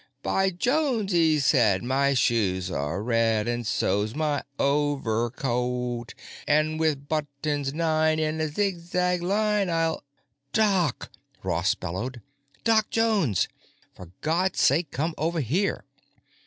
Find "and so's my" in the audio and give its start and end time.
3.47-4.41